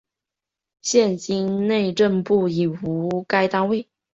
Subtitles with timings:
[0.81, 3.87] 现今内政部已无该单位。